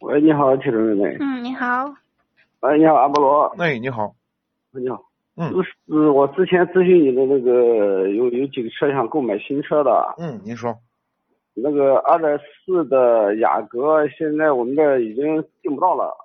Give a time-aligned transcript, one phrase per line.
[0.00, 1.16] 喂，你好，铁中妹妹。
[1.20, 1.84] 嗯，你好。
[2.60, 3.44] 喂，你好，阿波罗。
[3.58, 4.14] 哎，你好。
[4.72, 4.98] 你好。
[5.36, 5.52] 嗯。
[5.52, 10.14] 就是我之前咨询你的那个有有几个车想购买新车的。
[10.16, 10.74] 嗯，您说。
[11.54, 16.16] 那个二点四的雅阁，现在我们这已经订不到了。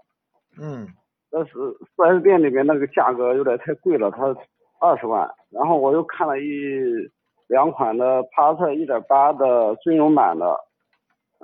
[0.57, 0.87] 嗯。
[1.29, 4.33] 但是四 S 店里面那个价格有点太贵了，它
[4.79, 5.29] 二十万。
[5.49, 6.45] 然后我又看了一
[7.47, 10.57] 两款的帕萨特一点八的尊荣版的。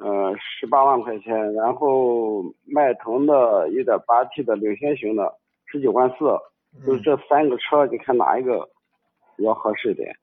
[0.03, 6.25] 呃，十八万块钱，然后迈腾的一点八 T 的领先型的十九万四，
[6.83, 8.67] 就是这三个车，你看哪一个
[9.38, 10.16] 比较合适一点？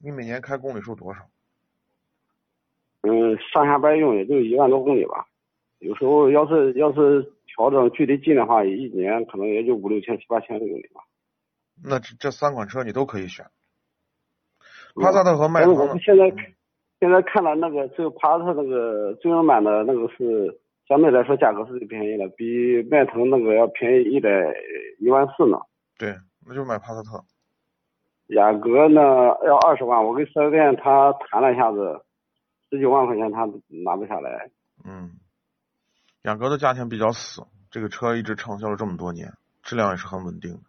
[0.00, 1.20] 你每年开公里数多少？
[3.02, 5.26] 嗯，上下班用也就一万多公里吧，
[5.80, 11.00] 有时候要是要是调整距离近的话，一年可能也就五六千七八千公里吧。
[11.82, 13.44] 那这这三款车你都可以选，
[14.94, 15.98] 帕萨特和迈腾。
[15.98, 16.24] 现在。
[17.00, 24.30] 现在看了那个只有帕萨特那个尊荣版的那个是相对来说价格是最便宜的，比迈腾那个要便宜一百
[24.98, 25.58] 一万四呢。
[25.98, 26.14] 对，
[26.46, 27.22] 那就买帕萨特。
[28.28, 29.00] 雅阁呢
[29.46, 32.00] 要二十万，我跟四 S 店他谈了一下子，
[32.70, 34.50] 十九万块钱他拿不下来。
[34.84, 35.12] 嗯，
[36.24, 39.32] 雅阁的价钱比较死，这个车一直畅销了这么多年，
[39.62, 40.60] 质量也是很稳定的。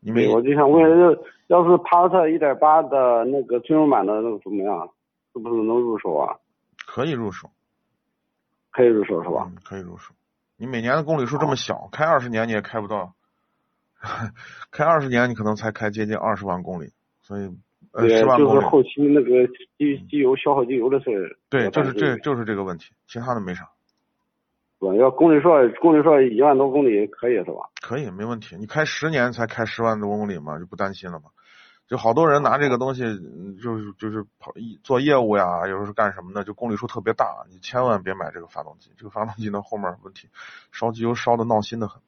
[0.00, 1.16] 你没，我就想问，要
[1.46, 4.90] 要是帕萨特一点八的那个尊荣版的那个怎么样？
[5.34, 6.38] 是不是能入手啊？
[6.86, 7.50] 可以入手，
[8.70, 9.50] 可以入手是吧？
[9.50, 10.14] 嗯，可以入手。
[10.56, 13.14] 你每年的公里数这么小，开二十年你也开不到，
[14.70, 17.50] 开二十年你可能才开接近二十万公里，所以
[17.90, 18.54] 呃十万公里。
[18.54, 21.36] 就是后期那个机机油消耗机油的事儿。
[21.50, 23.68] 对，就是这就是这个问题，其他的没啥。
[24.78, 25.48] 对，要公里数
[25.80, 27.68] 公里数一万多公里可以是吧？
[27.82, 28.56] 可以，没问题。
[28.56, 31.30] 你开十年才开十万多公里嘛，就不担心了嘛。
[31.86, 33.02] 就好多人拿这个东西，
[33.62, 34.52] 就是就是跑
[34.82, 38.90] 做业务呀，有时候是干什么的，就公里数特别大，你千万别买这个发动机。
[38.96, 40.28] 这个发动机呢，后面问题，
[40.72, 42.00] 烧机油烧的闹心的很。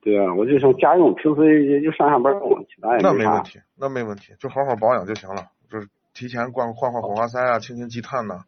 [0.00, 5.50] 对啊，我就想家用，平时也就上下班用，其他也那没问题，那没问题，就好好保养就行了。
[5.68, 8.44] 就是提前换换换火花塞啊，清清积碳呐，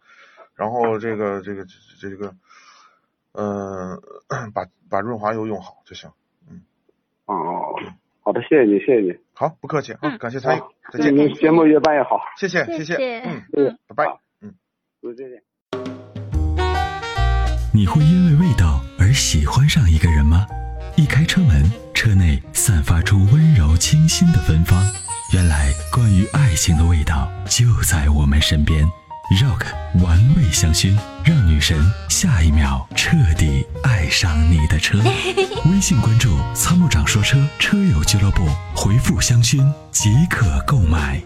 [0.54, 1.66] 然后这个这个
[2.00, 2.34] 这个，
[3.32, 4.00] 嗯，
[4.54, 6.10] 把把润滑油用好就行。
[6.48, 6.62] 嗯。
[7.26, 7.36] 哦。
[8.22, 9.21] 好的，谢谢你，谢谢你。
[9.42, 10.60] 好，不客气啊，感谢参与，
[10.92, 11.34] 再见。
[11.34, 12.94] 节目越办越好，谢谢，谢谢，
[13.24, 14.04] 嗯嗯，拜拜，
[14.40, 14.54] 嗯，
[15.16, 15.42] 再见。
[17.74, 20.46] 你会因为味道而喜欢上一个人吗？
[20.96, 21.60] 一开车门，
[21.92, 24.80] 车内散发出温柔清新的芬芳。
[25.34, 28.86] 原来，关于爱情的味道就在我们身边。
[29.40, 29.64] Rock
[30.02, 31.78] 玩味香薰，让女神
[32.08, 34.98] 下一秒彻底爱上你的车。
[35.70, 41.22] 微信关注“参谋长说车”车友俱乐部，回复“香薰”即可购买。